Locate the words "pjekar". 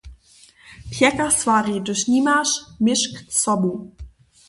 0.91-1.31